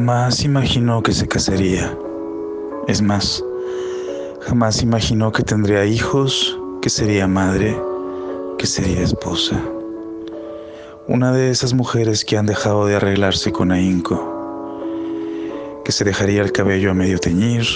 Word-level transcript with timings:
Jamás 0.00 0.44
imaginó 0.46 1.02
que 1.02 1.12
se 1.12 1.28
casaría. 1.28 1.94
Es 2.88 3.02
más, 3.02 3.44
jamás 4.40 4.82
imaginó 4.82 5.30
que 5.30 5.42
tendría 5.42 5.84
hijos, 5.84 6.58
que 6.80 6.88
sería 6.88 7.26
madre, 7.26 7.78
que 8.56 8.66
sería 8.66 9.02
esposa. 9.02 9.62
Una 11.06 11.32
de 11.32 11.50
esas 11.50 11.74
mujeres 11.74 12.24
que 12.24 12.38
han 12.38 12.46
dejado 12.46 12.86
de 12.86 12.96
arreglarse 12.96 13.52
con 13.52 13.72
ahínco, 13.72 14.16
que 15.84 15.92
se 15.92 16.04
dejaría 16.04 16.40
el 16.40 16.52
cabello 16.52 16.92
a 16.92 16.94
medio 16.94 17.18
teñir, 17.18 17.66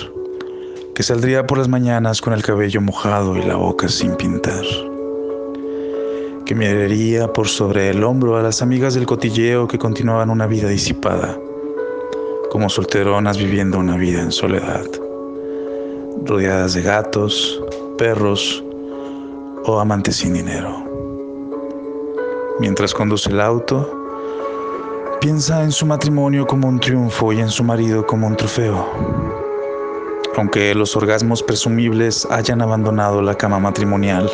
que 0.94 1.02
saldría 1.02 1.46
por 1.46 1.58
las 1.58 1.68
mañanas 1.68 2.22
con 2.22 2.32
el 2.32 2.42
cabello 2.42 2.80
mojado 2.80 3.36
y 3.36 3.42
la 3.42 3.56
boca 3.56 3.86
sin 3.86 4.16
pintar, 4.16 4.64
que 6.46 6.54
miraría 6.54 7.30
por 7.30 7.48
sobre 7.48 7.90
el 7.90 8.02
hombro 8.02 8.38
a 8.38 8.42
las 8.42 8.62
amigas 8.62 8.94
del 8.94 9.04
cotilleo 9.04 9.68
que 9.68 9.78
continuaban 9.78 10.30
una 10.30 10.46
vida 10.46 10.68
disipada, 10.68 11.38
como 12.54 12.68
solteronas 12.68 13.36
viviendo 13.36 13.80
una 13.80 13.96
vida 13.96 14.22
en 14.22 14.30
soledad, 14.30 14.84
rodeadas 16.24 16.74
de 16.74 16.82
gatos, 16.82 17.60
perros 17.98 18.62
o 19.64 19.80
amantes 19.80 20.18
sin 20.18 20.34
dinero. 20.34 20.88
Mientras 22.60 22.94
conduce 22.94 23.28
el 23.30 23.40
auto, 23.40 23.90
piensa 25.20 25.64
en 25.64 25.72
su 25.72 25.84
matrimonio 25.84 26.46
como 26.46 26.68
un 26.68 26.78
triunfo 26.78 27.32
y 27.32 27.40
en 27.40 27.48
su 27.48 27.64
marido 27.64 28.06
como 28.06 28.28
un 28.28 28.36
trofeo 28.36 28.86
aunque 30.36 30.74
los 30.74 30.96
orgasmos 30.96 31.42
presumibles 31.42 32.26
hayan 32.30 32.60
abandonado 32.60 33.22
la 33.22 33.36
cama 33.36 33.58
matrimonial 33.58 34.30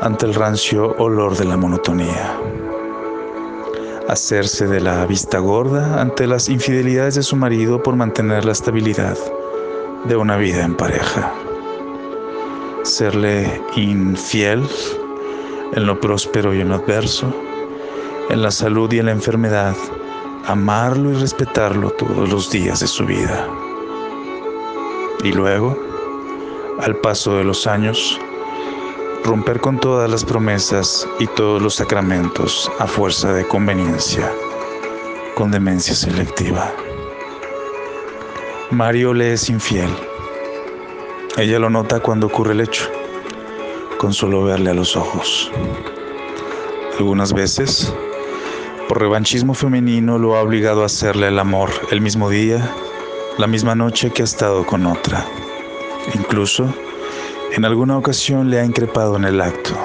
ante 0.00 0.26
el 0.26 0.34
rancio 0.34 0.94
olor 0.98 1.36
de 1.36 1.44
la 1.44 1.56
monotonía. 1.56 2.38
Hacerse 4.08 4.66
de 4.66 4.80
la 4.80 5.06
vista 5.06 5.38
gorda 5.38 6.00
ante 6.00 6.26
las 6.26 6.48
infidelidades 6.48 7.14
de 7.14 7.22
su 7.22 7.36
marido 7.36 7.82
por 7.82 7.96
mantener 7.96 8.44
la 8.44 8.52
estabilidad 8.52 9.16
de 10.04 10.16
una 10.16 10.36
vida 10.36 10.64
en 10.64 10.74
pareja. 10.74 11.32
Serle 12.82 13.62
infiel 13.76 14.68
en 15.72 15.86
lo 15.86 16.00
próspero 16.00 16.52
y 16.52 16.60
en 16.60 16.70
lo 16.70 16.74
adverso, 16.74 17.32
en 18.28 18.42
la 18.42 18.50
salud 18.50 18.92
y 18.92 18.98
en 18.98 19.06
la 19.06 19.12
enfermedad, 19.12 19.76
amarlo 20.46 21.10
y 21.12 21.14
respetarlo 21.14 21.90
todos 21.90 22.28
los 22.28 22.50
días 22.50 22.80
de 22.80 22.88
su 22.88 23.06
vida. 23.06 23.46
Y 25.22 25.32
luego, 25.32 25.78
al 26.80 26.96
paso 26.96 27.36
de 27.36 27.44
los 27.44 27.66
años, 27.68 28.18
romper 29.24 29.60
con 29.60 29.78
todas 29.78 30.10
las 30.10 30.24
promesas 30.24 31.06
y 31.18 31.26
todos 31.26 31.62
los 31.62 31.74
sacramentos 31.74 32.70
a 32.78 32.86
fuerza 32.86 33.32
de 33.32 33.46
conveniencia, 33.46 34.30
con 35.34 35.50
demencia 35.50 35.94
selectiva. 35.94 36.72
Mario 38.70 39.14
le 39.14 39.32
es 39.32 39.48
infiel. 39.48 39.90
Ella 41.36 41.58
lo 41.58 41.70
nota 41.70 42.00
cuando 42.00 42.26
ocurre 42.26 42.52
el 42.52 42.60
hecho, 42.60 42.90
con 43.98 44.12
solo 44.12 44.44
verle 44.44 44.70
a 44.70 44.74
los 44.74 44.96
ojos. 44.96 45.50
Algunas 46.98 47.32
veces, 47.32 47.92
por 48.88 49.00
revanchismo 49.00 49.54
femenino, 49.54 50.18
lo 50.18 50.36
ha 50.36 50.42
obligado 50.42 50.82
a 50.82 50.86
hacerle 50.86 51.28
el 51.28 51.38
amor 51.38 51.70
el 51.90 52.00
mismo 52.00 52.28
día 52.28 52.74
la 53.38 53.46
misma 53.46 53.74
noche 53.74 54.10
que 54.10 54.22
ha 54.22 54.24
estado 54.24 54.66
con 54.66 54.86
otra. 54.86 55.26
Incluso, 56.14 56.72
en 57.54 57.64
alguna 57.64 57.98
ocasión 57.98 58.50
le 58.50 58.58
ha 58.60 58.64
increpado 58.64 59.16
en 59.16 59.24
el 59.24 59.40
acto. 59.40 59.76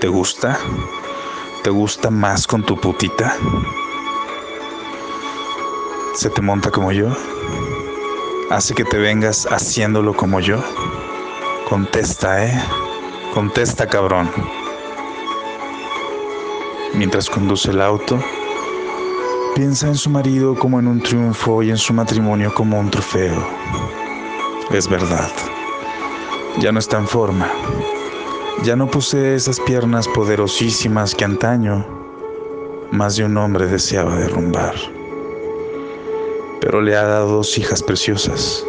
¿Te 0.00 0.08
gusta? 0.08 0.58
¿Te 1.62 1.70
gusta 1.70 2.10
más 2.10 2.46
con 2.46 2.62
tu 2.62 2.80
putita? 2.80 3.36
¿Se 6.14 6.30
te 6.30 6.40
monta 6.40 6.70
como 6.70 6.90
yo? 6.92 7.08
¿Hace 8.50 8.74
que 8.74 8.84
te 8.84 8.98
vengas 8.98 9.46
haciéndolo 9.50 10.14
como 10.14 10.40
yo? 10.40 10.62
Contesta, 11.68 12.44
¿eh? 12.46 12.62
Contesta, 13.34 13.86
cabrón. 13.86 14.30
Mientras 16.94 17.28
conduce 17.28 17.70
el 17.70 17.82
auto, 17.82 18.18
Piensa 19.54 19.88
en 19.88 19.96
su 19.96 20.08
marido 20.08 20.54
como 20.54 20.78
en 20.78 20.86
un 20.86 21.02
triunfo 21.02 21.64
y 21.64 21.70
en 21.70 21.78
su 21.78 21.92
matrimonio 21.92 22.54
como 22.54 22.78
un 22.78 22.92
trofeo. 22.92 23.44
Es 24.70 24.88
verdad. 24.88 25.28
Ya 26.56 26.72
no 26.72 26.80
está 26.80 26.98
en 26.98 27.06
forma. 27.06 27.48
Ya 28.64 28.74
no 28.74 28.90
posee 28.90 29.36
esas 29.36 29.60
piernas 29.60 30.08
poderosísimas 30.08 31.14
que 31.14 31.24
antaño 31.24 31.86
más 32.90 33.16
de 33.16 33.24
un 33.24 33.36
hombre 33.36 33.66
deseaba 33.66 34.16
derrumbar. 34.16 34.74
Pero 36.60 36.80
le 36.80 36.96
ha 36.96 37.04
dado 37.04 37.36
dos 37.36 37.56
hijas 37.56 37.82
preciosas, 37.82 38.64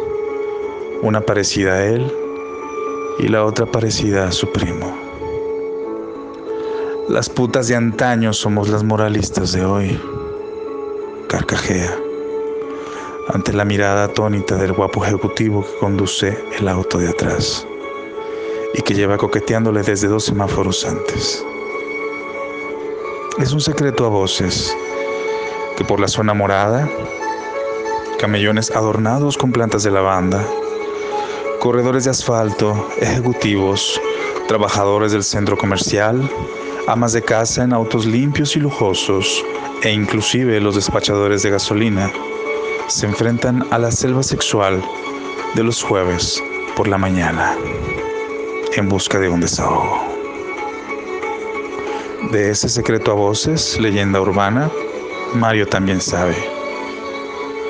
una 1.02 1.20
parecida 1.20 1.74
a 1.74 1.86
él 1.86 2.12
y 3.18 3.26
la 3.26 3.44
otra 3.44 3.66
parecida 3.66 4.28
a 4.28 4.32
su 4.32 4.52
primo. 4.52 4.96
Las 7.08 7.28
putas 7.28 7.66
de 7.66 7.74
antaño 7.74 8.32
somos 8.32 8.68
las 8.68 8.84
moralistas 8.84 9.52
de 9.52 9.64
hoy 9.64 10.00
carcajea 11.28 11.96
ante 13.32 13.52
la 13.52 13.64
mirada 13.64 14.04
atónita 14.04 14.56
del 14.56 14.72
guapo 14.72 15.04
ejecutivo 15.04 15.64
que 15.64 15.78
conduce 15.78 16.38
el 16.58 16.68
auto 16.68 16.98
de 16.98 17.08
atrás 17.08 17.66
y 18.74 18.82
que 18.82 18.94
lleva 18.94 19.16
coqueteándole 19.16 19.82
desde 19.82 20.08
dos 20.08 20.24
semáforos 20.24 20.84
antes. 20.84 21.44
Es 23.38 23.52
un 23.52 23.60
secreto 23.60 24.04
a 24.06 24.08
voces 24.08 24.76
que 25.76 25.84
por 25.84 25.98
la 25.98 26.08
zona 26.08 26.34
morada, 26.34 26.88
camellones 28.18 28.70
adornados 28.70 29.36
con 29.36 29.52
plantas 29.52 29.82
de 29.82 29.90
lavanda, 29.90 30.44
corredores 31.58 32.04
de 32.04 32.10
asfalto, 32.10 32.88
ejecutivos, 32.98 34.00
trabajadores 34.46 35.12
del 35.12 35.24
centro 35.24 35.56
comercial, 35.56 36.30
amas 36.86 37.12
de 37.12 37.22
casa 37.22 37.64
en 37.64 37.72
autos 37.72 38.04
limpios 38.04 38.56
y 38.56 38.60
lujosos, 38.60 39.44
e 39.82 39.90
inclusive 39.90 40.60
los 40.60 40.74
despachadores 40.74 41.42
de 41.42 41.50
gasolina 41.50 42.12
se 42.88 43.06
enfrentan 43.06 43.64
a 43.70 43.78
la 43.78 43.90
selva 43.90 44.22
sexual 44.22 44.82
de 45.54 45.62
los 45.62 45.82
jueves 45.82 46.42
por 46.76 46.88
la 46.88 46.98
mañana 46.98 47.56
en 48.76 48.88
busca 48.88 49.18
de 49.18 49.28
un 49.28 49.40
desahogo. 49.40 49.98
De 52.30 52.50
ese 52.50 52.68
secreto 52.68 53.10
a 53.10 53.14
voces, 53.14 53.78
leyenda 53.80 54.20
urbana, 54.20 54.70
Mario 55.34 55.66
también 55.66 56.00
sabe. 56.00 56.36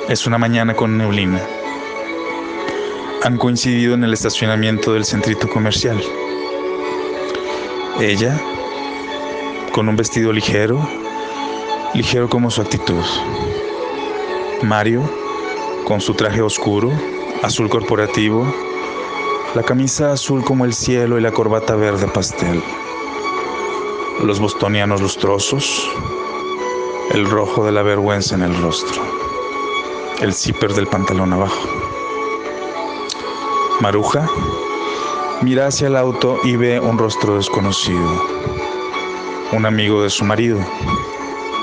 Es 0.09 0.27
una 0.27 0.37
mañana 0.37 0.75
con 0.75 0.97
neblina. 0.97 1.41
Han 3.23 3.37
coincidido 3.37 3.95
en 3.95 4.03
el 4.03 4.13
estacionamiento 4.13 4.93
del 4.93 5.05
centrito 5.05 5.47
comercial. 5.47 5.99
Ella, 7.99 8.39
con 9.71 9.89
un 9.89 9.95
vestido 9.95 10.31
ligero, 10.31 10.87
ligero 11.93 12.29
como 12.29 12.51
su 12.51 12.61
actitud. 12.61 13.03
Mario, 14.61 15.03
con 15.85 15.99
su 15.99 16.13
traje 16.13 16.41
oscuro, 16.41 16.91
azul 17.41 17.69
corporativo, 17.69 18.70
la 19.55 19.63
camisa 19.63 20.13
azul 20.13 20.45
como 20.45 20.63
el 20.63 20.73
cielo 20.73 21.17
y 21.17 21.21
la 21.21 21.31
corbata 21.31 21.75
verde 21.75 22.07
pastel, 22.07 22.63
los 24.23 24.39
bostonianos 24.39 25.01
lustrosos, 25.01 25.89
el 27.11 27.29
rojo 27.29 27.65
de 27.65 27.73
la 27.73 27.81
vergüenza 27.81 28.35
en 28.35 28.43
el 28.43 28.55
rostro, 28.61 29.01
el 30.21 30.33
zipper 30.33 30.73
del 30.73 30.87
pantalón 30.87 31.33
abajo. 31.33 31.67
Maruja 33.81 34.29
mira 35.41 35.67
hacia 35.67 35.87
el 35.87 35.97
auto 35.97 36.39
y 36.45 36.55
ve 36.55 36.79
un 36.79 36.97
rostro 36.97 37.35
desconocido, 37.35 38.23
un 39.51 39.65
amigo 39.65 40.01
de 40.01 40.09
su 40.09 40.23
marido 40.23 40.59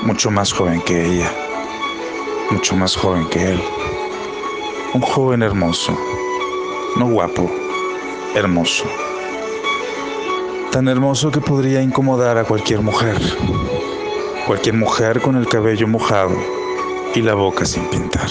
mucho 0.03 0.29
más 0.29 0.53
joven 0.53 0.81
que 0.81 1.05
ella, 1.05 1.31
mucho 2.51 2.75
más 2.75 2.95
joven 2.95 3.25
que 3.29 3.53
él. 3.53 3.61
Un 4.93 5.01
joven 5.01 5.43
hermoso, 5.43 5.97
no 6.95 7.07
guapo, 7.07 7.49
hermoso. 8.35 8.85
Tan 10.71 10.87
hermoso 10.87 11.31
que 11.31 11.41
podría 11.41 11.81
incomodar 11.81 12.37
a 12.37 12.43
cualquier 12.43 12.81
mujer, 12.81 13.17
cualquier 14.45 14.75
mujer 14.75 15.21
con 15.21 15.35
el 15.35 15.47
cabello 15.47 15.87
mojado 15.87 16.35
y 17.15 17.21
la 17.21 17.33
boca 17.33 17.65
sin 17.65 17.83
pintar. 17.89 18.29